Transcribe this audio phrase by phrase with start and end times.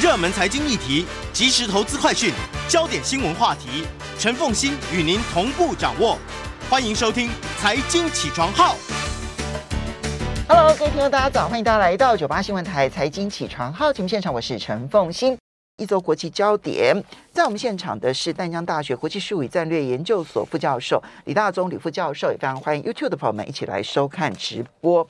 [0.00, 2.32] 热门财经议题，即时投资快讯，
[2.66, 3.84] 焦点新闻话题，
[4.18, 6.16] 陈凤欣与您同步掌握。
[6.70, 8.74] 欢迎收听《财经起床号》。
[10.48, 15.36] Hello，各位听众，大家早，欢迎大家来到九八新闻台《财经起床号》节目现场，我是陈凤欣。
[15.76, 16.96] 一周国际焦点，
[17.30, 25.06] 在我们现场的是淡江大学国际事务与战略研究所副教授李大宗李副教授，也非常欢迎 YouTube 的朋友们一起来收看直播。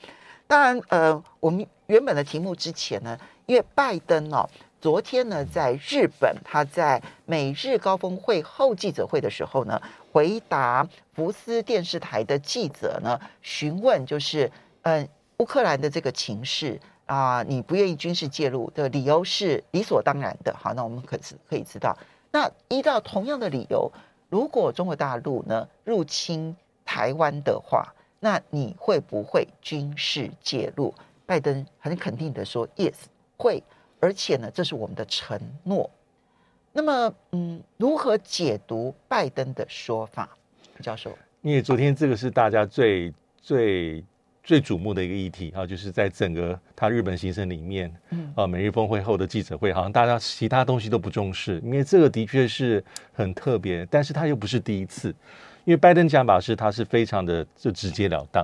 [0.47, 4.49] 当然，呃，我们原本的题目之前呢，因为拜登哦，
[4.81, 9.79] 昨天呢在日本，他在美日高峰会后记者会的时候呢，
[10.11, 14.51] 回答福斯电视台的记者呢询问，就是
[14.81, 15.07] 嗯、
[15.37, 16.79] 乌克兰的这个情势。
[17.07, 20.55] 啊，你不愿意军事介入的理由是理所当然的。
[20.57, 21.97] 好，那我们可是可以知道，
[22.31, 23.91] 那依照同样的理由，
[24.29, 30.93] 如果中国大陆呢入侵台湾的话，那你会不会军事介入？
[31.25, 32.93] 拜登很肯定的说，yes，
[33.35, 33.61] 会，
[34.01, 35.89] 而且呢，这是我们的承诺。
[36.73, 40.29] 那么，嗯，如何解读拜登的说法，
[40.81, 41.17] 教授？
[41.41, 44.03] 因为昨天这个是大家最最。
[44.43, 55.09] 最瞩目的一个议题啊，就是在整个他日本行程里面，嗯，啊，美日峰会后的记者会，好像大家其他东西都不重视，因为这个的确是很特别，但是他又不是第一次，
[55.63, 58.43] 因为拜登讲法是他是非常的就直截了当，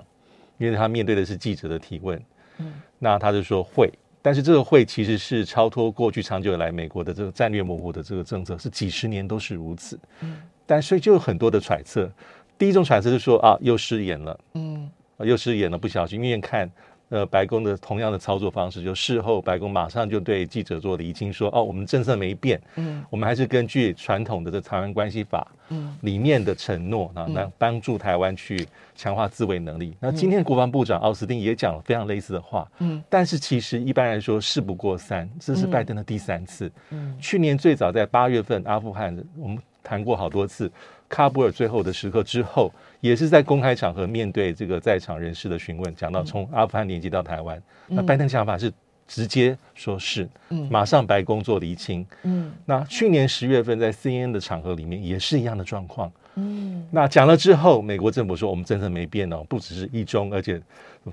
[0.60, 2.22] 因为他面对的是记者的提问，
[2.60, 3.92] 嗯，那他就说会，
[4.28, 12.12] 但是这个会其实是超脱过去长久以来美国的这个战略模糊的这个政策，是几十年都是如此，嗯，但所以就有很多的揣测，
[12.58, 14.90] 第一种揣测是说啊，又失言了，嗯。
[15.20, 16.70] 又失言了，不小心，因为看，
[17.10, 29.96] 呃，白宫的同样的操作方式，就事后白宫马上就对记者做厘清，说，哦，我们政策没变，嗯，我们还是根据传统的这台湾关系法，嗯，里面的承诺啊，来帮助台湾去强化自卫能力。
[30.02, 40.70] 那今天国防部长奥斯汀也讲了非常类似的话，嗯，但是其实一般来说事不过三，这是拜登的第三次，嗯，去年最早在八月份阿富汗，我们谈过好多次。
[41.10, 47.58] 喀布尔最后的时刻之后，也是在公开场合面对这个在场人士的询问，讲到从阿富汗连接到台湾，
[47.88, 48.72] 嗯、那拜登想法是
[49.08, 60.62] 直接说是，嗯，马上白宫做厘清，嗯，那去年十月份在 CNN 的场合里面也是一样的状况，嗯，那讲了之后，美国政府说我们政策没变哦，不只是一中，而且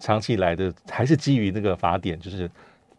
[0.01, 2.51] 长期以来的还是基于那个法典，就是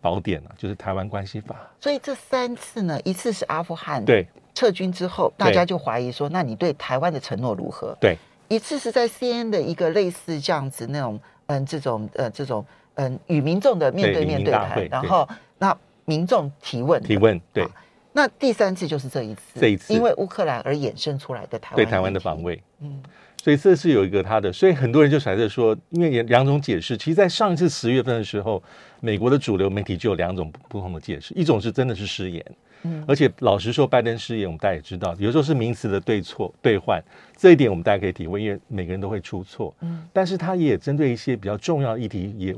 [0.05, 1.55] 宝典啊，就是台湾关系法。
[1.79, 4.27] 所以这三次呢，一次是阿富汗，对。
[4.53, 8.15] 撤军之后，大家就怀疑说：“那你对台湾的承诺如何？”对，
[8.47, 15.27] 一次是在 CNN 的一个类似这样子那种，嗯，这种呃，这种嗯，与民众的面对面对谈，然后
[15.57, 17.67] 那民众提问提问，对。
[18.13, 23.03] 那第三次就是这一次，这一次因为乌克兰而衍生出来的台湾对台湾的防卫，嗯，
[23.45, 28.63] 所以这是有一个他的，所以很多人就揣测说，因为两种解释，其实，在上一次十月份的时候，
[29.01, 32.43] 美国的主流媒体就有两种不同的解释，一种是真的是失言。
[32.81, 36.99] 嗯而且老实说，拜登失言，我们大家也知道，有时候是名词的对错兑换，
[37.37, 39.71] 这一点我们大家可以体会，因为每个人都会出错。
[39.81, 42.55] 嗯，但是他也针对一些比较重要的议题，也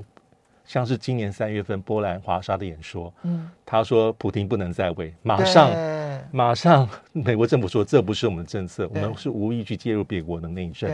[0.67, 5.71] 像是今年三月份波兰华沙的演说，嗯，他说普京不能在位，马上
[6.29, 10.89] 马上 美国政府说这不是我们的政策，我们是无意去介入别国的内政。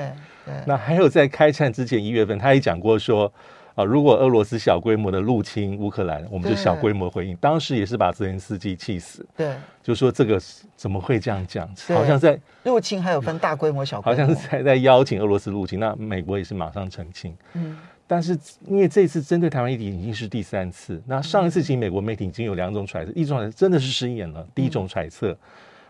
[0.45, 3.29] 对，那还有在开战之前一月份，他也讲过说。
[3.75, 3.83] 啊！
[3.83, 7.35] 如果俄罗斯小规模的入侵乌克兰，我们就小规模回应。
[7.37, 9.25] 当时也是把泽连斯基气死。
[9.35, 10.39] 对，就说这个
[10.75, 11.67] 怎么会这样讲？
[11.87, 15.79] 好像在入侵还有分大规模、小规模，好像是在在邀请俄罗斯入侵。
[15.79, 17.35] 那美国也是马上澄清。
[17.53, 17.75] 嗯，
[18.07, 18.37] 但是
[18.67, 21.01] 因为这次针对台湾议题已经是第三次。
[21.05, 24.47] 那上一次其实美国媒体已经有两种揣测，一种真的是失言了。
[24.53, 25.37] 第一种揣测，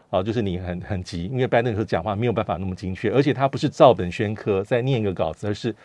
[0.09, 5.75] 啊，就是你很很急，因为拜登有时候讲话没有办法那么精确，而且他不是照本宣科在念一个稿子，而是。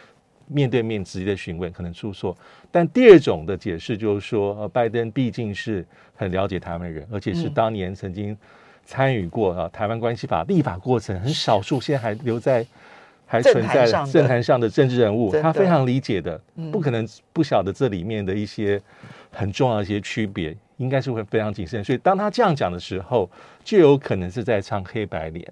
[0.51, 2.35] 面对面直接的询问可能出错，
[2.71, 5.87] 但第二种的解释就是说，呃，拜登毕竟是
[6.17, 8.35] 很了解台湾人，而且是当年曾经
[8.83, 12.65] 参与过啊台湾关系法立法过程，很少数现在还留在
[13.31, 16.41] 还存在政坛上的政治人物，他非常理解的，
[16.73, 18.81] 不可能不晓得这里面的一些
[19.31, 21.85] 很重要的一些区别，应该是会非常谨慎。
[21.85, 23.31] 所以当他这样讲的时候，
[23.63, 25.47] 就有可能是在唱黑白脸，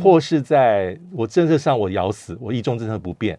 [0.00, 3.36] 或是在我政策上我咬死，我一中政策不变。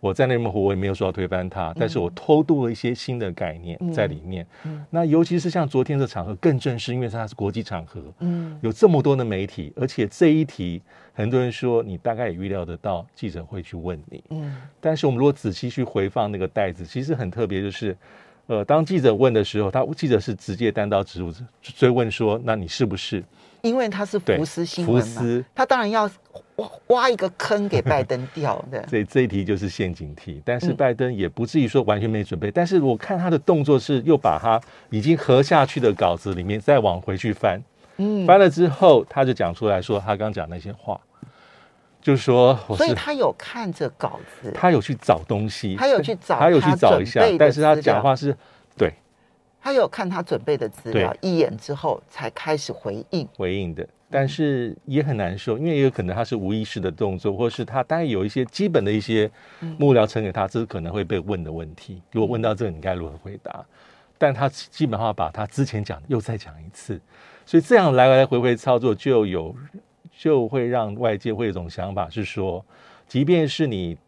[0.00, 4.46] 我在内蒙古我也没有说要推翻它，但是我偷渡了一些新的概念在里面。
[4.88, 10.80] 那尤其是像昨天的场合更正式，因为它是国际场合，嗯，有这么多的媒体，而且这一题
[11.12, 17.94] 很多人说你大概也预料得到记者会去问你，嗯，但是我们如果仔细去回放那个袋子，其实很特别，就是
[18.46, 21.30] 呃，当记者问的时候，他记者是直接单刀直入
[21.62, 23.22] 追问说，那你是不是？
[23.62, 26.10] 因为他是福斯新闻嘛，福斯他当然要
[26.56, 28.82] 挖挖一个坑给拜登掉的。
[28.88, 32.48] 这这一题就是陷阱题，但是拜登也不至于说完全没准备。
[32.48, 34.60] 嗯、但是我看他的动作是又把他
[34.90, 37.60] 已经合下去的稿子里面再往回去翻，
[37.96, 41.00] 嗯，翻了之后他就讲出来说他刚讲那些话，
[42.00, 48.36] 就是说我是，所以他有看着稿子，他有去找东西，他有去找， 他有去找一下，但是他讲话是对。
[49.62, 59.30] 他有看他准备的资料一眼之后，才开始回应回应的，但是也很难受，因为也有可能他是无意识的动作，或是他当然有一些基本的一些
[59.78, 62.00] 幕僚呈给他，这是可能会被问的问题。
[62.10, 63.64] 如果问到这个，你该如何回答？
[64.16, 67.00] 但他基本上把他之前讲的又再讲一次，
[67.44, 69.54] 所以这样来来回回操作，就有
[70.16, 72.64] 就会让外界会有一种想法是说，
[73.06, 73.98] 即便是你。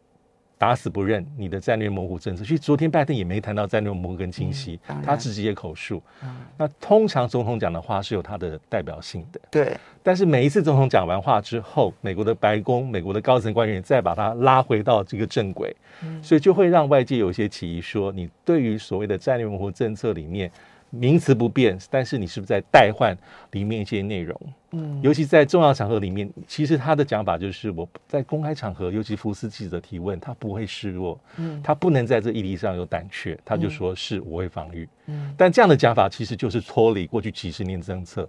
[0.63, 6.01] 打死不认你的战略模糊政策，其实昨天拜登也没谈到战略模糊跟清晰，嗯、他自己也口述。
[6.23, 9.77] 嗯、那通常总统讲的话是有他的代表性的，对。
[10.05, 15.75] 但是每一次总统讲完话之后，美国的白宫、美国的高层官员再把他拉回到这个正轨，
[16.05, 20.49] 嗯、所以就会让外界有一些起疑，说你对于所谓的战略模糊政策里面。
[20.95, 23.17] 名词不变，但是你是不是在代换
[23.53, 24.39] 里面一些内容？
[24.73, 38.29] 嗯，尤其在重要场合里面，其实他的讲法就是我在公开场合，尤其福斯记者提问，他不会示弱，嗯，他不能在这议题上有胆怯，他就说是我会防御，嗯，但这样的讲法其实就是脱离过去几十年政策。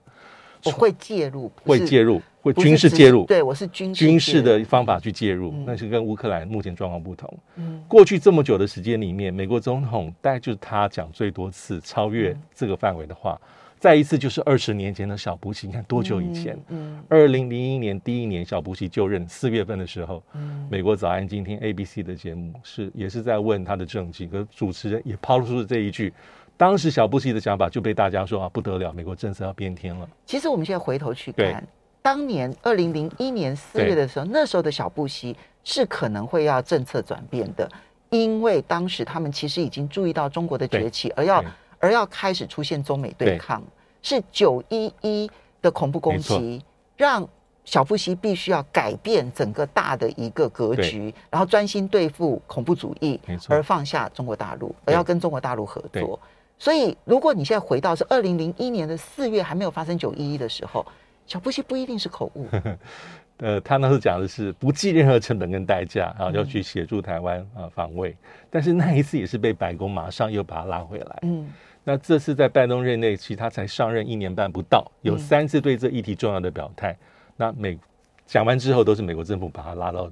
[0.66, 3.25] 我会介入，会介入，会军事介入。
[3.25, 7.34] 对，我是军军事的方法去介入，那是跟乌克兰目前状况不同。
[7.56, 13.40] 嗯，过去这么久的时间里面，美国总统大概就是他讲最多次超越这个范围的话。
[13.80, 16.57] 再一次就是二十年前的小布希，你看多久以前？
[16.69, 26.13] 嗯，二零零一年第一年小布希就任四月份的时候，嗯，美国早安今天 ABC 的节目是也是在问他的政绩，可主持人也抛出了这一句。
[26.56, 30.07] 当时小布希的想法就被大家说啊，不得了，美国政策要变天了。
[30.25, 31.68] 其实我们现在回头去看，
[32.03, 37.67] 当年二零零一年四月的时候，那时候的小布希是可能会要政策转变的，
[38.09, 41.44] 因为当时他们其实已经注意到中国的崛起，而要
[41.79, 43.63] 而要开始出现中美对抗，
[44.01, 46.61] 是九一一的恐怖攻击
[46.97, 47.25] 让
[47.63, 53.17] 小布希必须要改变整个大的一个格局，然后专心对付恐怖主义，
[53.47, 56.19] 而放下中国大陆，而要跟中国大陆合作。
[56.59, 60.85] 所以，如果你现在回到是二零零一年的四月还没有发生九一一的时候，
[61.25, 62.47] 小布希不一定是口误。
[63.37, 68.15] 呃，他那时候讲的是不计任何成本跟代价啊，要去协助台湾啊防卫。
[68.49, 71.19] 但是那一次也是被白宫马上又把他拉回来。
[71.23, 71.51] 嗯，
[71.83, 76.95] 那这次在拜登任内，其实他才上任一年半不到，有三次对这议题重要的表态。
[77.35, 77.77] 那美
[78.25, 80.09] 讲完之后，都是美国政府把他拉到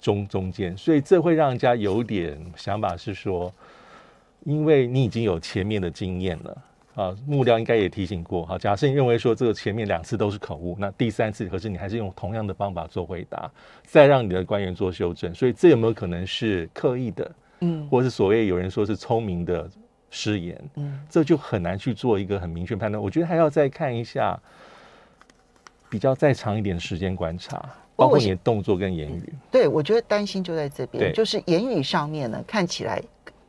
[0.00, 3.52] 中中间，所以这会让人家有点想法是说。
[4.44, 6.56] 因为你已经有前面的经验了
[6.98, 8.58] 啊，幕僚应该也提醒过哈。
[8.58, 13.48] 假设你认为说这个前面两次都是口误，那第三次可是你还是用同样的方法做回答，
[13.84, 17.30] 再让你的官员做修正，所以这有没有可能是刻意的？
[17.60, 19.70] 嗯，或是所谓有人说是聪明的
[20.10, 20.70] 失言？
[20.74, 23.00] 嗯，这就很难去做一个很明确判断。
[23.00, 24.36] 我觉得还要再看一下，
[25.88, 29.32] 比较再长一点的时间观察，包括你的动作跟言语。
[29.52, 33.00] 对，我觉得担心就在这边，就是言语上面呢，看起来。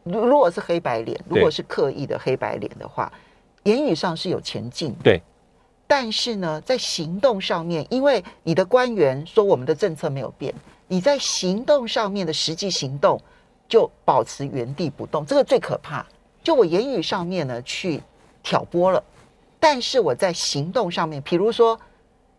[0.03, 3.28] 如果是黑白脸，如果是刻意的黑白脸的话，对
[3.63, 5.21] 言语上是有前进，对。
[5.87, 10.53] 但是呢，在行动上面，因为你的官员说我们的政策没有变，
[10.87, 13.19] 你在行动上面的实际行动
[13.67, 16.05] 就保持原地不动，这个最可怕。
[16.43, 18.01] 就我言语上面呢去
[18.43, 19.03] 挑拨了，
[19.59, 21.79] 但是我在行动上面，比如说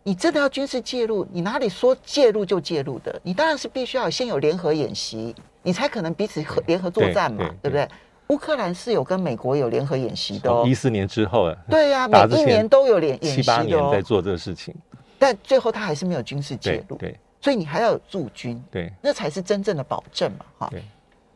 [0.03, 3.19] 你真的要军事介入，你哪里说介入就介入的？
[3.21, 5.35] 你当然是必须要先有联合演习。
[5.63, 7.87] 你才可能彼此合联合作战嘛，对，不对？
[8.31, 14.73] 乌克兰是有跟美国有联合演习的哦，一四年之后啊，对呀、啊，每一年都有联演习的、哦，七八年在做这个事情，
[15.19, 20.73] 但最后他还是没有军事介入，对，对所以你还要有驻军，对，那才是真正的保证嘛，哈，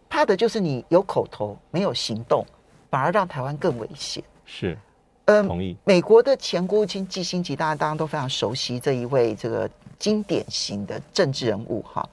[0.10, 2.46] 怕的就是你有口头没有行动，
[2.90, 4.24] 反而让台湾更危险。
[4.46, 4.78] 是，
[5.25, 5.75] 嗯，同意。
[5.84, 12.08] 美国的前国务卿季辛吉，大家当然都非常熟悉这一位这个经典型的政治人物，哈。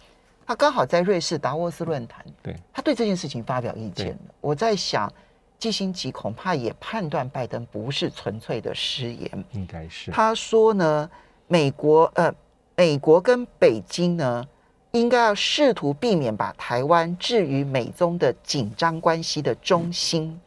[0.46, 4.34] 他刚好在瑞士达沃斯论坛，对，他对这件事情发表意见了。
[4.40, 5.10] 我在想，
[5.58, 10.10] 基辛吉恐怕也判断拜登不是纯粹的失言，应该是。
[10.10, 11.08] 他说呢，
[11.46, 12.34] 美国呃，
[12.76, 14.44] 美国跟北京呢，
[14.90, 20.38] 应该要试图避免把台湾置于美中的紧张关系的中心。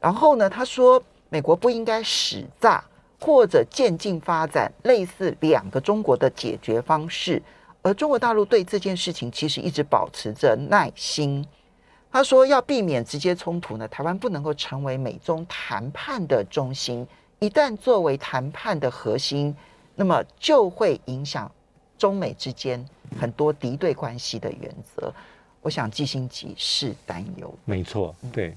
[0.00, 2.82] 然后呢，他说，美国不应该使诈
[3.20, 7.40] 或者渐进发展类似两个中国的解决方式，
[7.82, 11.44] 而中国大陆对这件事情其实一直保持着耐心。
[12.12, 17.06] 他说，要避免直接冲突呢，台湾不能够成为美中谈判的中心。
[17.38, 19.56] 一旦作为谈判的核心，
[19.94, 21.50] 那么就会影响
[21.98, 22.84] 中美之间
[23.18, 25.12] 很多敌对关系的原则。
[25.62, 27.52] 我想季辛吉是担忧。
[27.64, 28.54] 没错，对。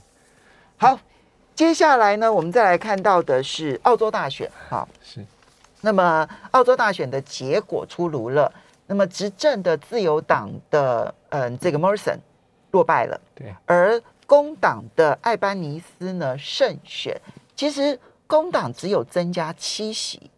[0.77, 0.99] 好，
[1.55, 4.51] 接下来呢，我们再来看到的是澳洲大选。
[4.69, 5.25] 好，是。
[5.79, 8.51] 那么澳洲大选的结果出炉了。
[8.87, 12.17] 那么执政的自由党的嗯，这个 Morrison
[12.71, 13.19] 落败了。
[13.33, 13.53] 对。
[13.65, 17.19] 而工党的艾班尼斯呢胜选。
[17.55, 17.99] 其实。
[18.27, 20.31] 工党只有增加七席，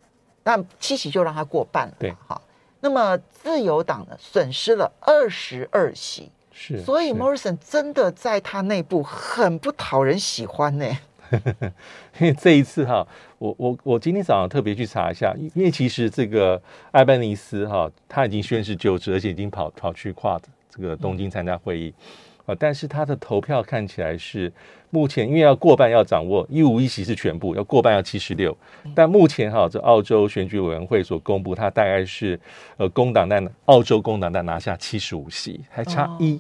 [0.44, 1.96] 那七席就让他过半了。
[1.98, 2.40] 对，哈。
[2.82, 6.30] 那么自由党呢，损失了二十二席。
[6.52, 10.86] 是，所以 Morrison 真的在他内部很不讨人喜欢呢。
[12.20, 13.08] 因为这一次哈，
[13.38, 21.94] 我我我今天早上特别去查一下，因为其实这个艾班尼斯哈，他已经宣誓就职，而且已经跑跑去跨这个东京参加会议。
[21.98, 22.04] 嗯
[22.48, 24.50] 啊，但是他的投票看起来是
[24.90, 28.58] 目前因为要过半要掌握一五一席是全部要过半要七十六，
[28.96, 32.40] 但目前哈这澳洲选举委员会所公布，他大概是
[32.78, 36.40] 呃工党在澳洲工党在拿下七十五席，还差一、哦、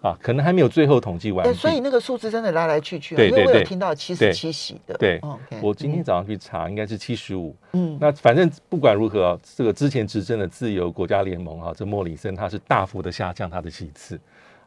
[0.00, 1.52] 啊，可能还没有最后统计完、欸。
[1.52, 4.96] 所以那个数字真的来来去去、啊，对对对，因为我有听到七十七席的。
[4.96, 7.54] 对，对哦 okay, 我今天早上去查，嗯、应该是七十五。
[7.72, 14.18] 嗯，那反正不管如何、啊，这个之前执政的自由国家联盟哈、啊，这莫里森他是大幅的下降他的席次。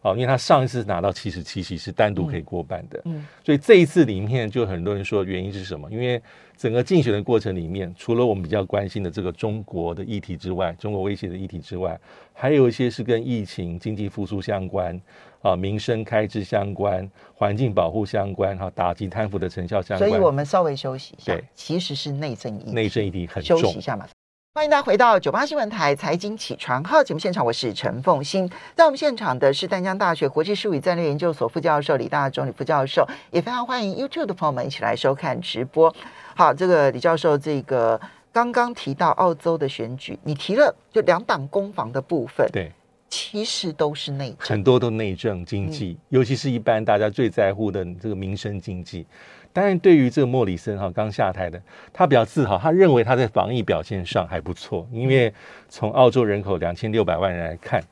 [0.01, 5.89] 哦，因为他上一次拿到七十七席是单独可以过半的，嗯，所以这一次里面就很多人说原因是什么？
[5.91, 6.21] 因为
[6.57, 11.99] 整个竞选的过程里面，除了我们比较关心的这个中国的议题之外，中国威胁的议题之外，
[12.33, 14.99] 还有一些是跟疫情、经济复苏相关，
[15.41, 20.09] 啊，民生开支相关，环境保护相关，哈，打击贪腐的成效相关。
[20.09, 23.59] 所以我们稍微休息一下，对，其实是内政议题，内政议题很重。
[23.59, 24.07] 休息一下嘛。
[24.53, 28.49] 欢迎大家回到九八新闻台财经起床号节目现场，我是陈凤欣。
[28.75, 35.95] 在我们现场的是淡江大学国际事务与战略研究所副教授李大中李副教授，也非常欢迎 YouTube 的朋友们一起来收看直播。
[36.35, 37.97] 好，这个李教授，这个
[38.33, 42.69] 刚刚提到澳洲的选举，你提了就两党攻防的部分，对，
[43.07, 49.07] 其实都是内政，很多都内政经济，嗯，尤其是一般大家最在乎的这个民生经济。
[49.53, 54.87] 当然，对于这个莫里森哈刚下台的，他比较自豪，他认为他在防疫表现上还不错。
[54.91, 55.33] 因为
[55.67, 57.83] 从澳洲人口两千六百万人来看，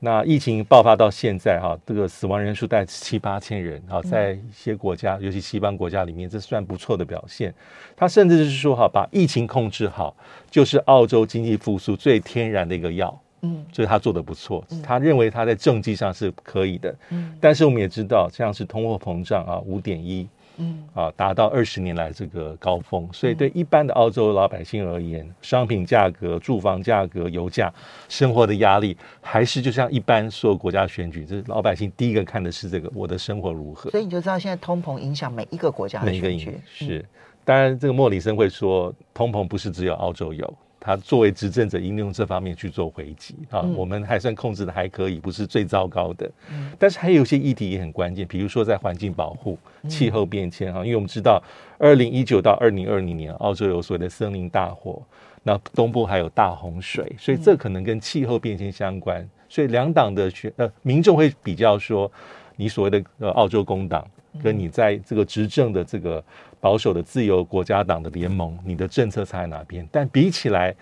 [0.00, 7.52] 那疫情爆发到现在哈，这个死亡人数在七八千人啊，在一些国家，尤其西方国家里面，这算不错的表现。
[7.96, 10.14] 他甚至是说哈，把疫情控制好，
[10.50, 13.18] 就是澳洲经济复苏最天然的一个药。
[13.40, 14.64] 嗯，所以他做的不错。
[14.82, 16.94] 他认为他在政绩上是可以的。
[17.10, 20.28] 嗯，但是我们也知道，像是通货膨胀啊，五点一。
[20.58, 27.72] 嗯啊，达到二十年来这个高峰，所以对一般的澳洲老百姓而言，商品价格、住房价格、油价、
[28.08, 33.90] 生活的压力，还是就像一般所有国家选举，这老百姓第一个看的是这个我的生活如何。
[33.90, 36.28] 所以你就知道现在通膨影响每一个国家的选举。
[36.28, 37.04] 每一个是，
[37.44, 40.54] 当然这个莫里森会说，通膨不是只有澳洲有。
[40.80, 46.30] 他作为执政者，应用这方面去做回击啊，我们还算控制的还可以，不是最糟糕的。
[46.78, 49.58] 但是还有一些议题也很关键，比如说在环境保护、
[49.88, 51.42] 气候变迁啊，因为我们知道，
[51.78, 55.02] 二零一九到二零二零年，澳洲有所谓的森林大火，
[55.42, 59.28] 那东部还有大洪水，所以这可能跟气候变迁相关。
[59.48, 62.10] 所以两党的选呃民众会比较说，
[62.56, 64.06] 你所谓的呃澳洲工党
[64.42, 66.22] 跟你在这个执政的这个。
[66.60, 69.86] 保守的自由国家党的联盟，你的政策差在哪边？
[69.92, 70.74] 但比起来，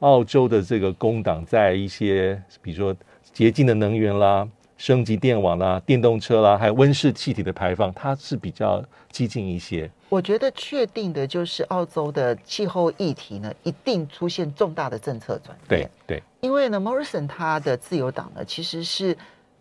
[0.00, 2.94] 澳洲的这个工党在一些，比如说
[3.32, 9.90] 洁净的能源啦、升级电网啦、电动车啦，还有温室气体的排放，它是比较激进一些。
[10.08, 15.90] 我觉得确定的就是澳洲的气候议题呢，一定出现重大的政策转变。
[16.06, 19.16] 对对，因为呢，Morrison 他的自由党呢，其实是。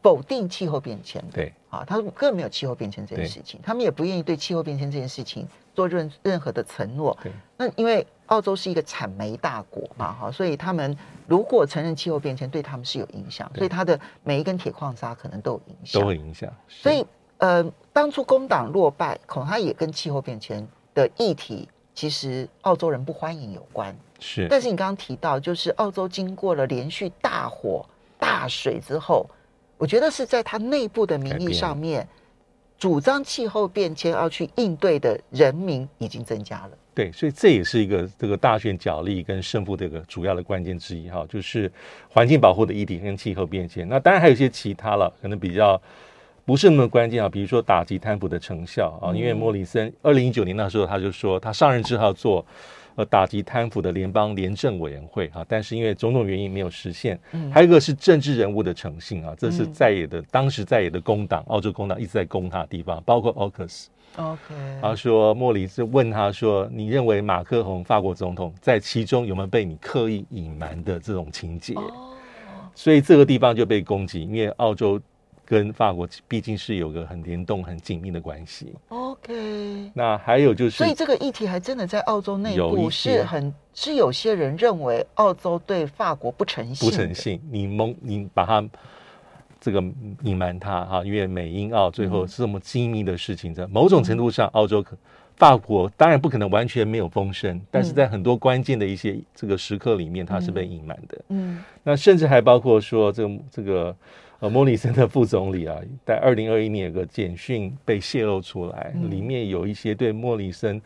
[0.06, 7.18] 否定气候变迁，对啊，他根本没有气候变迁这件事情，他们也不愿意对气候变迁这件事情做任任何的承诺。
[7.24, 10.96] 对，那因为澳洲是一个产煤大国嘛，哈，所以他们
[11.26, 16.54] 如果承认气候变迁，对他们是有影响，所以他的每一根铁矿砂可能都有影响，都会影响。
[16.68, 17.04] 所以，
[17.40, 23.98] 呃，当初工党落败，恐怕也跟气候变迁的议题，其实澳洲人不欢迎有关。
[24.20, 27.84] 是，但是你刚刚提到，就是澳洲经过了连续大火、
[28.20, 29.28] 大水之后。
[29.78, 32.08] 我觉得是在他内部的民意上面
[32.78, 36.72] 主张气候变迁要去应对的人民已经增加了。
[36.94, 41.70] 对，所以这也是一个这个大选角力跟胜负这个主要的关键之一哈，就是
[42.10, 43.86] 环境保护的议题跟气候变迁。
[43.90, 45.82] 那当然还有一些其他了，可能比较
[46.46, 49.12] 不是那么关键啊，比如说打击贪腐的成效啊。
[49.14, 52.46] 因为莫里森二零一九年那时候他就说，他上任之后做
[52.96, 57.20] 呃打击贪腐的联邦廉政委员会啊，但是因为种种原因没有实现。
[57.52, 63.90] 还有一个是政治人物的诚信啊，这是在野的当时在野的工党，澳洲工党一直在攻他的地方，包括奥克斯。
[64.18, 64.40] OK，
[64.82, 71.84] 他说莫里是问他说：“你认为马克宏法国总统在其中有没有被你刻意隐瞒的这种情节？” oh.
[72.74, 75.00] 所以这个地方就被攻击，因为澳洲
[75.46, 78.74] 跟法国毕竟是有个很联动、很紧密的关系。
[78.90, 88.68] OK，那还有就是，所以这个议题还真的在澳洲内部是很是有些人认为澳洲对法国不诚信，不诚信，你蒙你把它。
[89.58, 89.84] 这个
[90.22, 94.96] 隐瞒他哈，因为美英澳最后是这么精密的事情，在某种程度上，澳洲可
[95.38, 101.18] 法国当然不可能完全没有风声，但是在很多关键的一些这个时刻里面，它是被隐瞒的。
[101.30, 103.96] 嗯，那甚至还包括说，这个这个
[104.40, 110.82] 呃莫里森的副总理啊，在二零二一年有个简讯被泄露出来，里面有一些对莫里森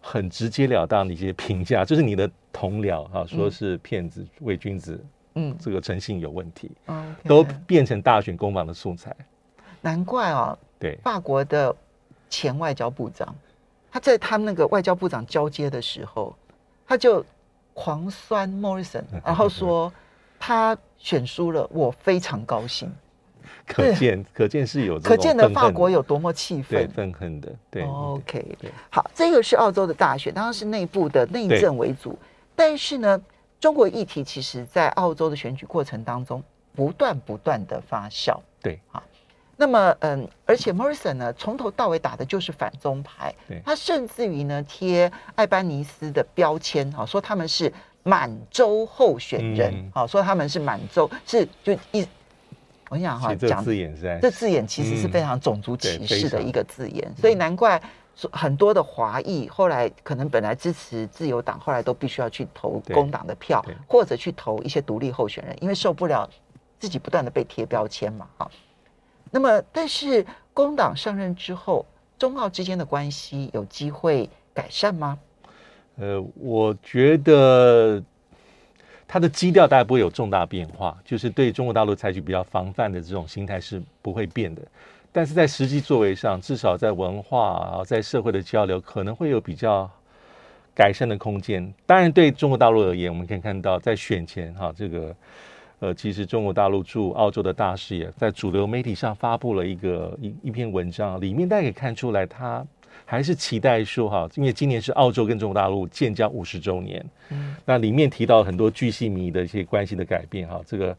[0.00, 5.02] 很直截了当的一些评价，就是你的同僚哈，说是骗子、伪君子。
[5.36, 7.28] 嗯，这个诚信有问题，Okay.
[7.28, 9.12] 都变成大选攻防的素材。
[9.80, 11.74] 难怪哦，对，法国的
[12.30, 13.34] 前外交部长，
[13.90, 16.36] 他在他们那个外交部长交接的时候，
[16.86, 17.26] 他就
[17.72, 19.92] 狂酸莫里森， 然后说
[20.46, 22.92] 他选输了，我非常高兴。
[23.66, 27.50] 可见，可见是有可见的法国有多么气愤，愤恨的。
[27.70, 32.18] 对，OK，对，好，这个是澳洲的大选，当然是内部的内政为主，
[32.54, 33.18] 但是呢。
[33.60, 36.42] 中国议题其实，在澳洲的选举过程当中，
[36.74, 38.38] 不断不断的发酵。
[38.60, 39.02] 对，好，
[39.56, 43.34] 那么，嗯，而且 Morrison 呢，从头到尾打的就是反中牌。
[43.48, 47.72] 对，他甚至于呢，贴艾班尼斯的标签，啊，说他们是
[48.04, 52.06] 满洲候选人，哦，说他们是满洲，是就一，
[52.88, 57.82] 我跟你讲哈，这字眼是，这字眼其实是非常种族歧视的一个字眼，所以难怪。
[58.30, 66.30] 很多的华裔后来可能本来支持自由党，后来都必须要去投工党的票，或者去投一些独立候选人，因为受不了
[66.78, 68.28] 自己不断的被贴标签嘛。
[68.36, 68.48] 哈，
[69.32, 71.84] 那么但是工党上任之后，
[72.16, 75.18] 中澳之间的关系有机会改善吗？
[75.96, 78.02] 呃，我觉得
[79.06, 84.62] 他的基调大概不会有重大变化，就是对中国大陆采取比较防范的这种心态是不会变的。
[85.12, 89.88] 但是在实际作为上，至少在文化啊，在社会的交流，可能会有比较
[90.74, 91.72] 改善的空间。
[91.86, 95.14] 当然，对中国大陆而言，我们可以看到，在选前哈，这个
[95.78, 102.66] 呃，其实中国大陆驻澳洲的大使也在主流媒体上发布了一个一一篇文章，里面大家可以看出来，他
[103.04, 110.96] 还是期待说哈，因为今年是澳洲跟中国大陆建交五十周年，嗯，那里面提到很多巨细靡的一些关系的改变哈，这个。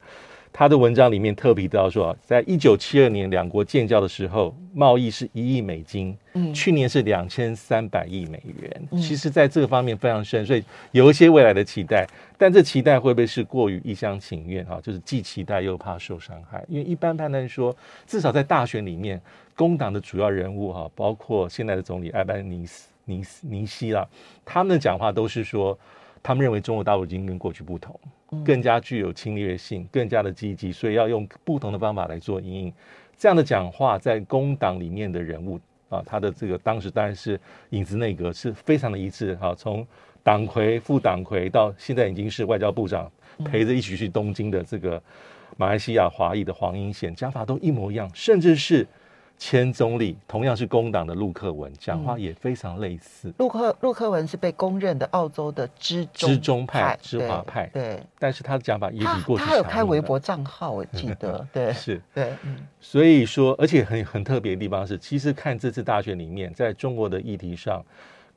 [0.58, 8.88] 他的文章里面特别提到说，在一九七二年两国建交的时候，贸易是一亿美金，嗯，去年是两千三百亿美元。
[8.92, 10.64] 嗯，其实，在这个方面非常深，所以
[10.94, 12.08] 有一些未来的期待。
[12.38, 14.66] 但这期待会不会是过于一厢情愿？
[14.66, 16.64] 啊，就是既期待又怕受伤害。
[16.70, 17.76] 因为一般判断说，
[18.08, 19.20] 至少在大选里面，
[19.58, 24.08] 工党的主要人物哈，包括现在的总理艾班尼斯尼斯尼西啦，
[24.46, 25.78] 他们的讲话都是说，
[26.26, 28.00] 他们认为中国大陆已经跟过去不同。
[28.44, 32.74] 更加具有侵略性，更加的积极，所以要用不同的方法来做因应。
[33.16, 39.36] 这样的讲话，在工党里面的人物啊，他的这个当时当然是影子内阁是非常的一致。
[39.36, 39.86] 哈，从
[40.24, 43.10] 党魁、副党魁到现在已经是外交部长，
[43.46, 45.02] 陪着一起去东京的这个
[45.58, 48.86] 马来西亚华裔的黄英贤，讲法都一模一样，甚至是。
[49.38, 53.34] 前总理同样是工党的陆克文，讲话也非常类似。
[53.38, 58.02] 陆克陆克文是被公认的澳洲的支中知中派、支华派，对。
[58.18, 59.48] 但是他的讲法也比过去强。
[59.48, 61.46] 他有开微博账号，我记得。
[61.54, 62.58] 对，是，对，嗯。
[62.80, 67.84] 所以说，而且很很特别的地方是，其实看这次大选里面，在中国的议题上。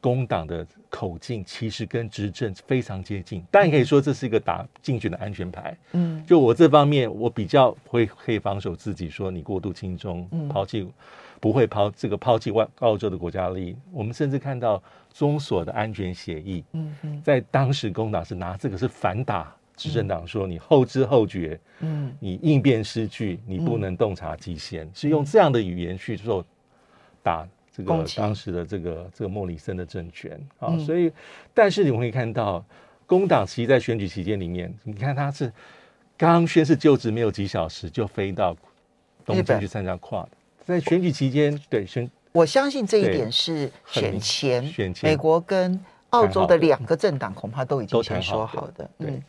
[0.00, 5.76] 工党的口径其实跟执政非常接近，但也可以说这是一个打竞选的安全牌。
[5.92, 10.88] 嗯，就我这方面，我比较会可以防守自己，说你过度亲中，抛弃
[11.40, 13.76] 不会抛这个抛弃外澳洲的国家利益。
[13.92, 14.80] 我们甚至看到
[15.12, 26.44] 中所的安全协议，嗯，在当时工党是拿这个是反打执政党，说你后知后觉，嗯，你应变失据，你不能洞察机先，是用这样的语言去做
[27.22, 27.46] 打。
[27.78, 31.12] 这个当时的这个这个莫里森的政权啊，嗯、所以，
[31.54, 32.64] 但是你们会看到，
[33.06, 35.52] 工党其实在选举期间里面，你看他是
[36.16, 38.56] 刚宣誓就职没有几小时就飞到
[39.24, 40.26] 东京去参加 QUAD
[40.64, 45.08] 在选举期间，对选，我相信这一点是选前，选前。
[45.08, 45.78] 美国跟
[46.10, 49.22] 澳洲的两个政党恐怕都已经先说好的，好的对，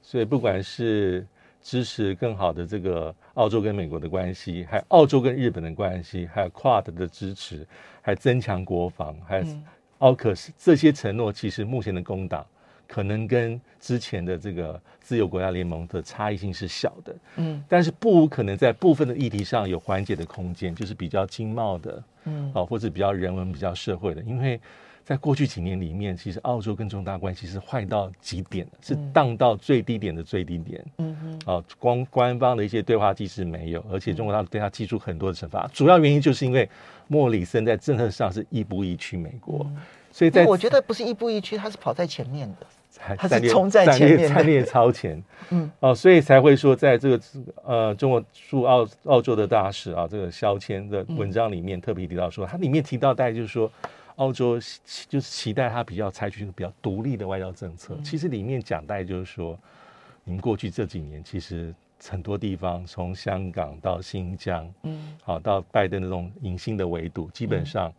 [0.00, 1.26] 所以不管是
[1.66, 7.66] 支持更好的这个澳洲跟美国的关系，还有澳洲跟日本的关系，还有 QUAD 的支持，
[8.00, 9.44] 还增强国防，还有
[9.98, 12.46] 奥克斯这些承诺，其实目前的工党
[12.86, 24.60] 可能跟之前的这个自由国家联盟的差异性是小的，嗯，但是不无可能在部分的议题上有缓解的空间，就是比较经贸的，嗯，啊，或者比较人文、比较社会的，因为。
[25.06, 30.84] 在过去几年里面，其实澳洲跟中大关系是坏到极点的，是荡到最低点的最低点。
[30.98, 31.16] 嗯
[31.46, 36.68] 哼，啊，光官方的一些对话机制没有，而且中国大陆对他提出很多的惩罚，主要原因就是因为
[37.06, 39.64] 莫里森在政策上是亦步亦趋美国，
[40.10, 42.66] 所以在我觉得不是亦步亦趋，他是跑在前面的，
[43.16, 45.22] 他是冲在前面，战略超前。
[45.50, 47.20] 嗯，哦，所以才会说在这个
[47.62, 53.70] 呃中国驻澳澳洲的大使啊，这个肖谦的文章里面特别提到说，他里面提到大概就是说。
[54.16, 54.58] 澳洲
[55.08, 57.98] 就是期待他比较采取比较独立的外交政策。
[58.02, 59.58] 其实里面讲带就是说，
[60.24, 67.92] 你们过去这几年其实很多地方，从香港到新疆，嗯，好到拜登的这种隐性的围堵，基本上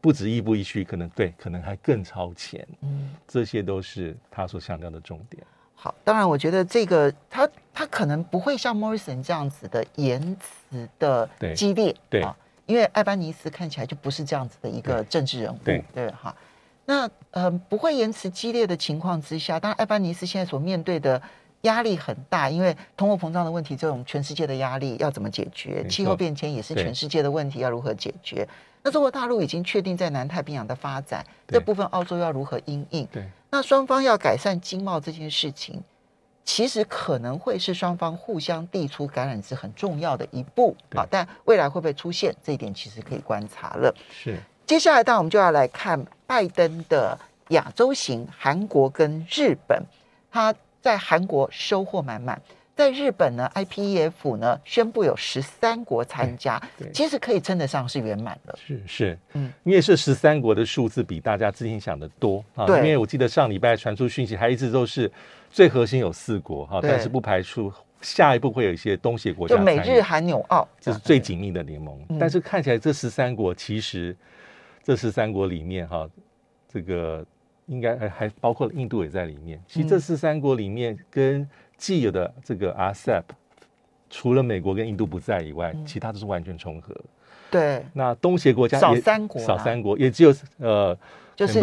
[0.00, 2.66] 不止亦步亦趋，可能对，可能还更超前。
[2.80, 5.42] 嗯，这些都是他所强调的重点。
[5.74, 12.24] 好，当然我觉得这个他他可能不会像 Morrison 这样子的言辞的激烈，对。
[12.72, 16.34] 因为艾班尼斯看起来就不是这样子的一个政治人物，对对哈。
[16.86, 21.20] 那呃不会言辞激烈的情况之下，当然艾班尼斯现在所面对的
[21.62, 25.86] 压力很大，因为通货膨胀的问题，这种全世界的压力要怎么解决？
[25.86, 28.48] 气候变迁也是全世界的问题，要如何解决？
[28.82, 33.06] 那中国大陆已经确定在南太平洋的发展，这部分澳洲要如何应应？
[33.12, 35.82] 对，那双方要改善经贸这件事情。
[36.44, 43.94] 其实可能会是双方互相递出橄榄枝很重要的一步啊，但未来会不会出现这一点，其实可以观察了。
[44.10, 49.82] 是，接下来当然我们就要来看拜登的亚洲行，韩国跟日本，
[50.30, 52.40] 他在韩国收获满满。
[52.74, 56.60] 在日本呢，IPEF 呢宣布有十三国参加，
[56.92, 58.58] 其实可以称得上是圆满了。
[58.66, 62.66] 是是，嗯，因为是十三国的数字比大家之前想的多啊。
[62.66, 65.08] 因为我记得上礼拜传出讯息，还一直都是
[65.52, 71.96] 最核心有四国哈，但是不排除下一步会有一些东协国家，就美日韩纽澳，这是最紧密的联盟。
[72.18, 74.16] 但是看起来这十三国其实
[74.82, 76.08] 这十三国里面哈，
[76.66, 77.24] 这个
[77.66, 79.62] 应该还还包括了印度也在里面。
[79.68, 83.22] 其实这十三国里面跟既有的这个 RCEP，
[84.08, 86.96] 除了美国跟印度不在以外，嗯、其他都是完全重合。
[87.50, 90.98] 对，那东协国家少三国，少三国，也只有呃，
[91.34, 91.60] 就是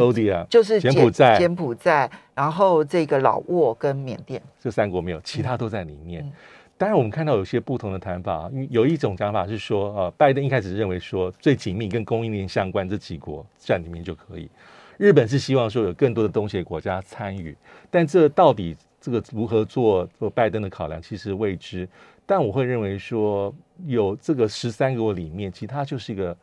[0.50, 6.24] 就是柬埔寨、柬埔寨，然后这个老挝跟缅甸这三国没有，其他都在里面。
[6.24, 6.32] 嗯、
[6.78, 14.50] 当然，我们看到有些不同的谈法，有一种讲法是说，呃，拜登一开始认为说最紧密跟供应链相关这几国在里面就可以。
[14.98, 17.56] 日本是希望说有更多的东协国家参与，
[17.90, 18.76] 但这到底？
[19.02, 21.88] 这个如何做做拜登的考量，其实未知，
[22.26, 23.56] 但我会认为说，
[23.86, 26.36] 有这个十三国里面，其他就是一个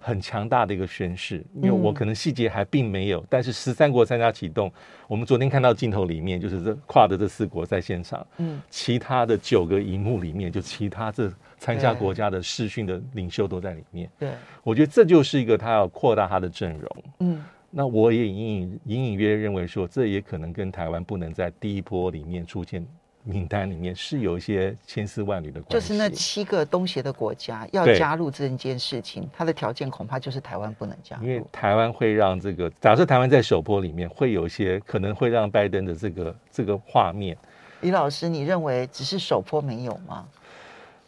[0.00, 1.44] 很强大的一个宣誓。
[1.54, 4.72] 因为我可能细节还并没有，但是十三国参加启动，
[5.06, 14.10] 我们昨天看到镜头里面，就是这跨的这四国在现场，嗯，其他的九个荧幕里面，就其他这参加国家的视讯的领袖都在里面。
[14.18, 14.30] 对，
[14.64, 17.44] 我觉得这就是一个他要扩大他的阵容，嗯。
[17.72, 22.84] 那我也隐隐隐隐约约认为说，这也可能跟台湾不能在第一波里面出现
[23.22, 25.74] 名单里面是有一些千丝万缕的关系。
[25.74, 31.24] 就是那七个东协的国家要加入这件事情，它的条件恐怕就是台湾不能加入。
[31.24, 37.36] 因为台湾会让这个，假设台湾在首波里面会有一些可能会让拜登的这个这个画面。
[37.80, 40.26] 李老师，你认为只是首波没有吗？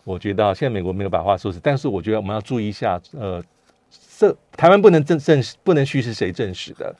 [0.04, 3.42] 我觉得现在美国没有把话说死，但是我觉得我们要注意一下，呃。
[4.16, 6.94] 这台湾不能证证实，不能虚是谁证实的，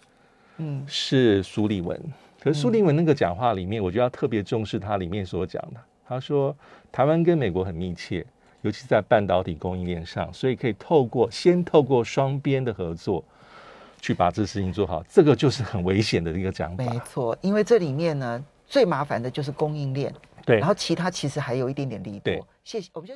[0.56, 1.98] 嗯，是苏利文。
[2.42, 5.80] 可是苏立文那个讲话里面，我就要特别重视他里面所讲的。
[6.04, 6.54] 他说，
[6.90, 8.26] 台湾跟美国很密切，
[8.62, 13.22] 尤其在半导体供应链上，所以可以透过先透过双边的合作，
[14.00, 15.04] 去把这事情做好。
[15.08, 16.84] 这个就是很危险的一个讲法。
[16.84, 20.12] 没错，因为这里面呢，最麻烦的就是供应链。
[20.44, 22.20] 对，然后其他其实还有一点点利多。
[22.24, 23.14] 对，谢谢，我们就。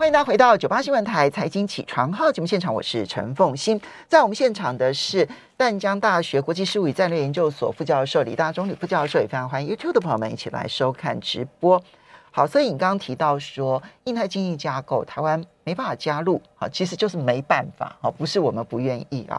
[0.00, 3.80] 欢迎大家回到九八新闻台财经起床号节目现场，我是陈凤欣。
[4.06, 11.82] 在我们现场的是淡江大学国际事务与战略研究所副教授李大中李副教授，也非常欢迎 YouTube 的朋友们一起来收看直播。
[12.30, 19.36] 好，所以你刚刚提到说印太经济架构，台湾没办法加入好，其实就是没办法好，不是我们不愿意啊。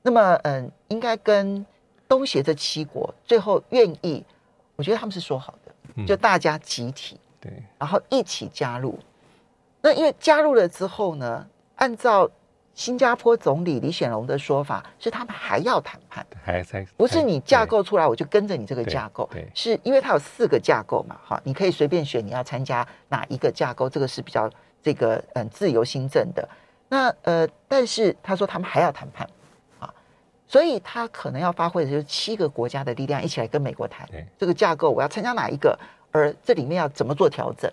[0.00, 1.66] 那么，嗯，应该跟
[2.08, 4.24] 东协这七国最后愿意，
[4.76, 8.98] 我觉得他们是说好的，就大家集体对，然后一起加入。
[9.80, 12.30] 那因为加入了之后呢按照
[12.74, 24.48] 新加坡总理李显龙的说法，是他们还要谈判，还在不是你架构出来我就跟着你这个架构，对，对是因为它有四个架构嘛，哈，你可以随便选你要参加哪一个架构，这个是比较
[24.82, 26.48] 这个嗯自由新政的。
[26.88, 29.28] 那呃，但是他说他们还要谈判
[29.78, 29.92] 啊，
[30.46, 35.78] 所以他可能要发挥的就是七个国家的力量一起来跟美国谈这个架构，我要参加哪一个，
[36.12, 37.70] 而这里面要怎么做调整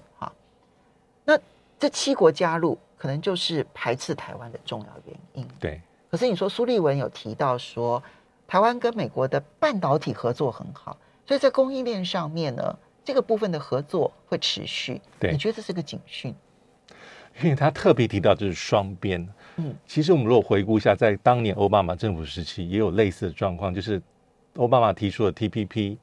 [1.79, 5.47] 这七国加入，可能就是排斥台湾的重要原因。
[5.59, 5.81] 对。
[6.09, 8.01] 可是你说苏立文有提到说，
[8.47, 15.01] 台湾跟美国的半导体合作很好，所以在供应链上面呢，这个部分的合作会持续。
[15.19, 15.31] 对。
[15.31, 16.33] 你觉得这是个警讯？
[17.43, 24.01] 因为他特别提到就是双边，嗯，其实我们如果回顾一下，在当年奥巴马政府时期也有类似的状况，就是
[24.57, 25.97] 奥巴马提出了 TPP，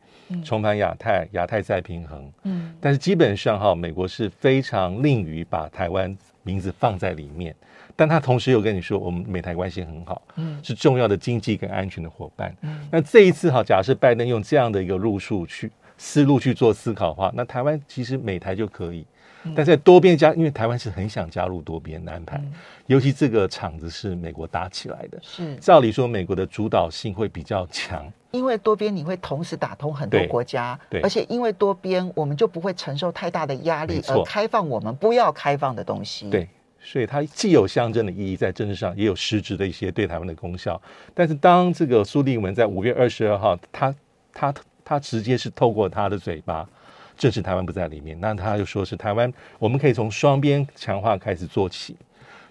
[0.44, 7.54] 重返亚太，亚太再平衡，嗯，但是基本上哈，美国是非常吝于把台湾名字放在里面，
[7.94, 19.06] 但他同时又跟你说，我们美台关系很好，嗯，是重要的经济跟安全的伙伴，嗯，那这一次哈，假设拜登用这样的一个路数去思路去做思考的话，那台湾其实美台就可以。
[19.54, 22.52] 但在多边加，因为台湾是很想加入多边安排，嗯，
[22.86, 25.54] 尤其这个场子是美国搭起来的，是。
[25.56, 36.48] 照理说美国的主导性会比较强，因为多边你会同时打通很多国家，对，而且因为多边我们就不会承受太大的压力，而开放我们不要开放的东西，对，
[36.80, 40.80] 所以它既有象征的意义，在政治上也有实质的一些对台湾的功效。
[41.12, 43.94] 但是当这个苏立文在五月二十二号，他
[44.32, 44.54] 他
[44.84, 46.66] 他直接是透过他的嘴巴。
[47.16, 51.96] 正是台湾不在里面，那他就说是台湾，我们可以从双边强化开始做起。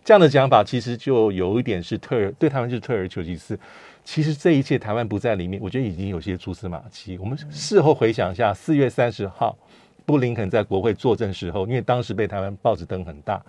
[0.04, 3.58] 这样的讲法其实就有一点是退而对台湾就是退而求其次。
[4.04, 7.18] 其实这一切台湾不在里面，我觉得已经有些蛛丝马迹。
[7.18, 9.58] 我们事后回想一下，四月三十号
[10.06, 13.42] 布林肯在国会作证时候，因为当时被台湾报纸登很大，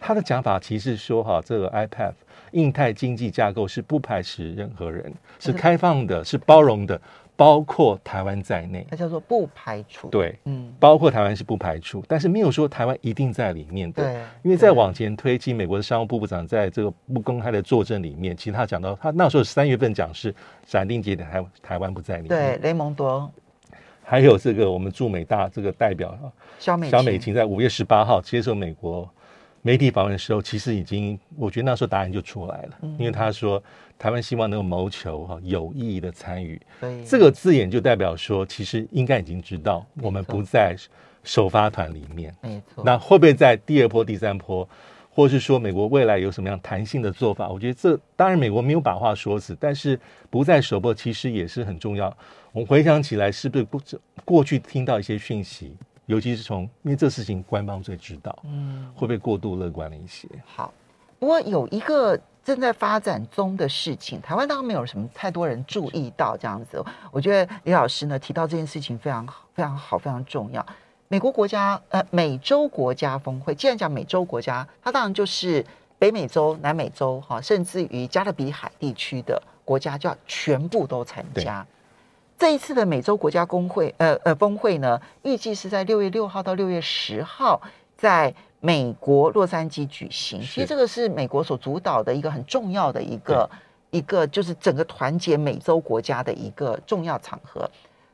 [0.00, 2.12] 他的讲法其实说哈，这个 IPEF
[2.52, 6.98] 印太经济架构是不排斥任何人，是开放的，是包容的。
[7.38, 10.08] 包括台湾在内，它叫做不排除。
[10.08, 14.02] 对，嗯，包括台湾是不排除，但是没有说台湾一定在里面的。
[14.02, 20.34] 对，因为再往前推，进美国的商务部部长在这个不公开的作证里面，其实他讲到，他那时候三月份讲是
[20.66, 22.28] 斩钉截铁台台湾不在里面。
[22.28, 23.30] 对，雷蒙多，
[24.02, 26.18] 还有这个我们驻美大这个代表
[26.58, 29.08] 小美萧美琴在五月十八号接受美国
[29.68, 33.62] 媒体访问的时候，其实已经，我觉得那时候答案就出来了，嗯、因为他说
[33.98, 36.58] 台湾希望能够谋求哈有意义的参与，
[37.06, 40.74] 这个字眼就代表说，其实应该已经知道我们不在
[41.22, 42.82] 首发团里面，没错。
[42.82, 44.66] 那会不会在第二波、第三波，
[45.10, 47.50] 或是说美国未来有什么样弹性的做法？
[47.50, 50.00] 我觉得这当然美国没有把话说死，但是
[50.30, 52.06] 不在首波其实也是很重要。
[52.52, 53.82] 我们回想起来，是不是过
[54.24, 55.76] 过去听到一些讯息？
[56.08, 60.26] 尤其是从，因为这事情官方最知道，嗯，会不会过度乐观了一些？
[60.46, 60.72] 好，
[61.18, 66.82] 不过有一个正在发展中的事情，台湾当然没有什么太多人注意到这样子。
[67.12, 70.64] 我觉得李老师呢提到这件事情非常好，非常好，非常重要。
[71.08, 75.62] 美国国家呃，美洲国家峰会，既然讲美洲国家，它当然就是
[75.98, 81.66] 北美洲、南美洲哈，甚至于加勒比海地区的国家，就要全部都参加。
[82.38, 87.60] 这一次的美洲国家公会，呃呃峰会呢，预计是在六月六号到六月十号，
[87.96, 90.40] 在美国洛杉矶举行。
[90.40, 93.50] 其实这个是美国所主导的一个很重要的一个
[93.90, 97.68] 一个，就是整个团结美洲国家的一个重要场合。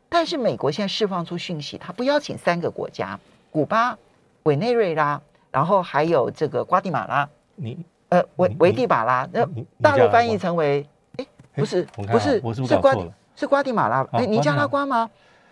[0.09, 3.99] 但是美国现在释放出讯息，他不邀请三个国家：古巴、
[4.45, 7.29] 委内瑞拉，然后还有这个瓜地马拉。
[7.57, 9.47] 你呃维维地马拉，那
[9.83, 10.87] 大陆翻译成为，
[11.19, 13.13] 哎，不是不是，是瓜地。
[13.37, 15.11] 是瓜地马拉，哎，尼加拉瓜吗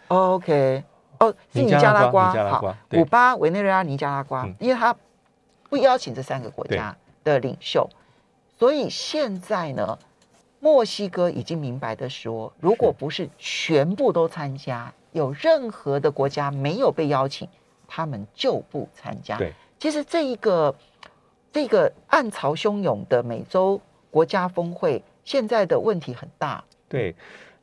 [0.09, 0.85] ？OK，
[1.18, 2.33] 哦，是尼加拉瓜。
[2.49, 4.95] 好，古巴、委内瑞拉、尼加拉瓜，因为他
[5.68, 7.88] 不邀请这三个国家的领袖，
[8.59, 9.99] 所以现在呢，
[10.61, 17.49] 墨西哥已经明白的说，如果不是全部都参加，有任何的国家没有被邀请，
[17.88, 19.37] 他们就不参加。
[19.38, 20.73] 对，其实这一个
[21.51, 26.62] 这个暗潮汹涌的美洲国家峰会，现在的问题很大。
[26.88, 27.14] 对。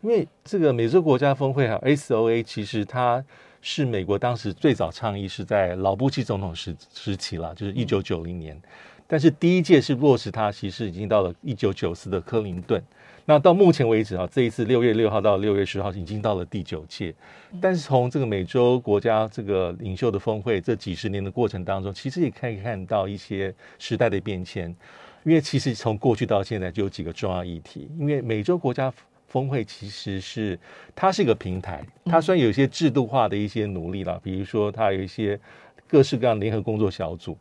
[0.02, 3.22] 因为这个美洲国家峰会哈，SOA 其实它
[3.62, 8.56] 是美国当时最早倡议是在老布希总统时时期了，就是一九九零年。
[8.56, 8.62] 嗯、
[9.06, 12.82] 但是第一届是落实它，其实已经到了一九九四的克林顿。
[13.26, 17.14] 那到目前为止啊，这一次六月六号到六月十号已经到了第九届。
[17.60, 24.74] 但是从这个美洲国家这个领袖的峰会这几十年的过程当中，其实也可以看到一些时代的变迁。
[25.26, 28.92] 因为其实从过去到现在就有几个重要议题，因为美洲国家。
[29.30, 30.60] 峰会其实是
[30.96, 35.40] 它是一个平台，它虽然有一些制度化的一些努力了，比如说它有一些
[35.88, 37.38] 各式各样联合工作小组，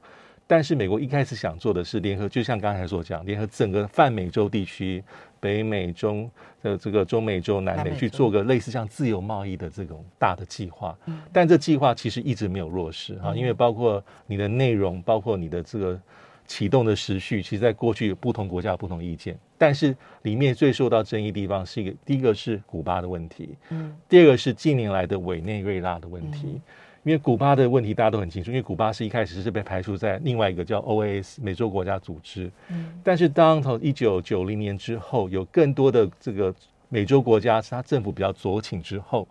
[0.46, 5.02] 但是美国一开始想做的是联合，就像刚才所讲，联合整个泛美洲地区、
[5.40, 6.30] 北美、中
[6.62, 10.96] 的这个中美洲、南美去做个类似像自由贸易的这种大的计划。
[11.32, 16.00] 但这计划其实一直没有落实啊，因为包括你的内容，包括你的这个
[16.48, 19.38] 启动的时序，其实在过去有不同国家有不同意见。
[19.56, 26.60] 但是里面最受到争议的地方是一个，第一个是古巴的问题，嗯，第二个是近年来的委内瑞拉的问题。
[27.04, 36.54] 因为古巴的问题大家都很清楚，因为古巴是一开始是被排除在另外一个叫 OAS 美洲国家组织，嗯，但是当从一九九零年之后，有更多的这个
[36.88, 39.26] 美洲国家，是他政府比较左倾之后，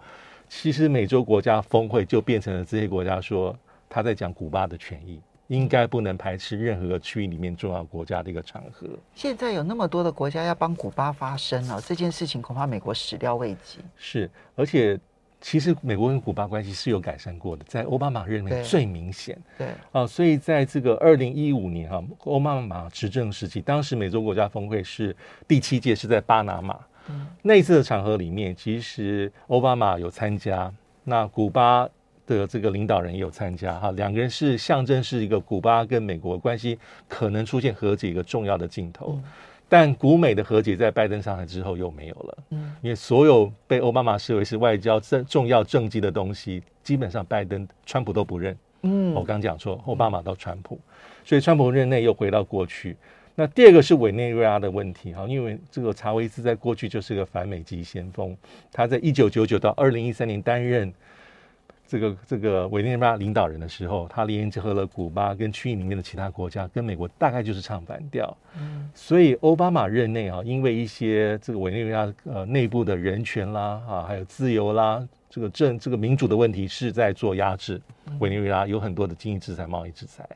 [0.49, 3.55] 其实美洲国家峰会就变成了这些国家说
[3.87, 8.87] 他在讲古巴的权益，应该不能排斥任何区域里面重要国家的一个场合。
[9.13, 13.79] 现在有那么多的国家要帮古巴发声了，这件事情恐怕美国始料未及。
[13.95, 14.99] 是，而且。
[15.39, 19.37] 其实美国跟古巴关系是有改善过的，在奥巴马任内最明显。
[19.55, 25.15] 对啊，所以在这个二零一五年哈，奥巴马执政时期，当时美洲国家峰会是
[25.47, 26.79] 第七届，是在巴拿马。
[27.09, 31.87] 嗯，那一次的场合里面，其实奥巴马有参加，那古巴
[32.27, 39.13] 的这个领导人也有参加哈，两个人是象征是一个古巴跟美国关系可能出现和解一个重要的镜头。
[39.15, 39.23] 嗯
[39.69, 50.79] 但古美的和解在拜登上台之后又没有了，嗯，因为所有被奥巴马视为是外交政重要政绩的东西，基本上拜登、川普都不认，嗯，我刚讲错奥巴马到川普，
[51.25, 52.95] 所以川普任内又回到过去。
[53.35, 58.37] 那第二个是委内瑞拉的问题哈，因为这个查韦斯在过去就是个反美籍先锋，
[58.71, 60.93] 他在一九九九到二零一三年担任。
[61.87, 68.35] 这个这个委内瑞拉领导人的时候，他联合了古巴跟区域里面的其他国家，跟美国大概就是唱反调。
[68.59, 77.81] 嗯，所以奥巴马任内啊，因为一些这个委内瑞拉呃内部的人权啦啊，还有自由啦，这个政这个民主的问题是在做压制。
[78.19, 80.27] 委内瑞拉有很多的经济制裁、贸易制裁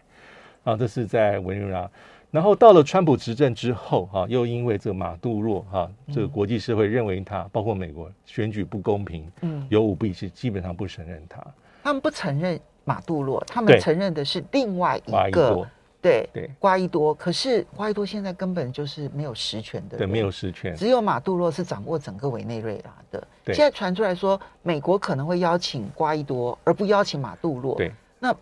[0.64, 1.90] 啊，这是在委内瑞拉。
[2.32, 11.46] 然后到了川普执政之后，哈，又因为这个马杜洛，哈，这个国际社会认为他，包括美国选举不公平，嗯，有舞弊，是基本上不承认他。
[11.84, 15.68] 他们不承认马杜洛，他们承认的是另外一个，
[16.02, 17.14] 对对，瓜伊多。
[17.14, 20.74] 可是瓜伊多现在根本就是没有实权的，对，没有实权。
[20.74, 23.28] 只有马杜洛是掌握整个委内瑞拉的。
[23.48, 27.76] 现在传出来说，美国可能会邀请瓜伊多，而不邀请马杜洛。
[27.76, 28.34] 对，那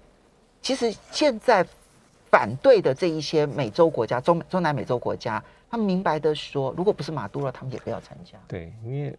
[0.61, 1.65] 其实现在。
[2.31, 8.37] 反对的这一些美洲国家，中中南美洲国家，他们明白的说，如果不是马杜罗，他们也不要参加。
[8.47, 9.15] 对，因为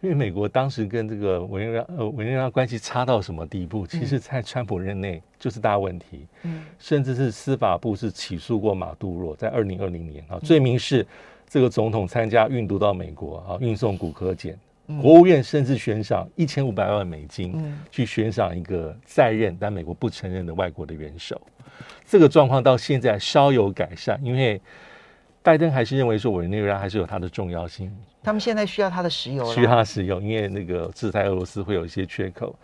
[0.00, 3.86] 因为美国当时跟这个委内瑞拉呃委内瑞拉关系差到什么地步？
[3.86, 11.06] 其实，在川普任内就是大问题，嗯，甚至是司法部是起诉过马杜罗，在二零二零年啊，罪名是
[11.46, 14.58] 这个总统参加运毒到美国啊，运送骨科碱。
[15.00, 17.54] 国务院甚至悬赏一千五百万美金，
[17.92, 21.40] 去悬赏一个在任但美国不承认的外国的元首。
[22.06, 24.60] 这个状况到现在稍有改善，因为
[25.42, 27.90] 拜登还是认为说委内瑞拉还是有它的重要性。
[28.22, 32.54] 他们现在需要它的石油，需要它石油，因为那个制裁俄罗斯会有一些缺口，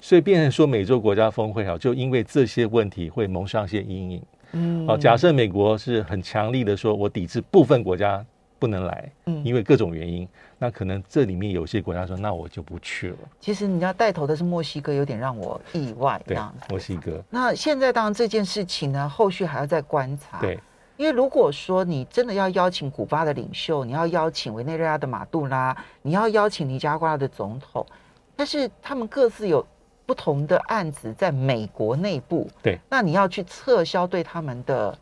[0.00, 4.22] 所以变成说美洲国家峰会好，就因为这些问题会蒙上一些阴影。
[4.52, 8.24] 嗯，好，假设美国是很强力的说，我抵制部分国家。
[8.64, 10.26] 不能来，嗯，因为各种原因，
[10.58, 13.18] 那可能这里面有些国家说，那我就不去了。
[13.38, 16.18] 其实你要带头的是墨西哥，有点让我意外。
[16.26, 16.34] 对，
[16.70, 17.22] 墨西哥。
[17.28, 20.40] 那现在当然这件事情呢，后续还要再观察。
[20.40, 20.58] 对，
[20.96, 27.86] 因为如果说你真的要邀请古巴的领袖，你要邀请委内瑞拉的马杜拉，你要邀请尼加瓜的总统，
[28.34, 29.66] 但是他们各自有
[30.06, 32.48] 不同的案子在美国内部。
[32.62, 34.96] 对，那你要去撤销对他们的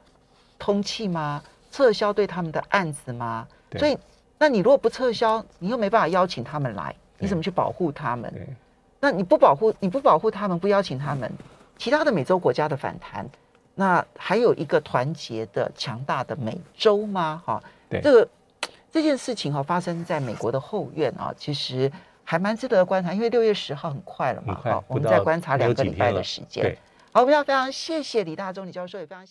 [0.58, 1.40] 通气吗？
[1.72, 3.48] 撤销对他们的案子吗？
[3.78, 3.98] 所以，
[4.38, 8.32] 那你如果不撤销，你又没办法邀请他们来，你怎么去保护他们？
[9.00, 11.28] 那你不保护，你不保护他们，不邀请他们，
[11.76, 13.26] 其他的美洲国家的反弹，
[13.74, 17.42] 那还有一个团结的强大的美洲吗？
[17.44, 17.62] 哈，
[18.02, 18.28] 这个
[18.92, 21.90] 这件事情哈发生在美国的后院啊，其实
[22.22, 26.76] 还蛮值得观察，因为六月十号很快了嘛，好，我们再观察两个礼拜的时间。
[27.12, 29.30] 好，我们要非常谢谢李大中李教授，也非常谢谢。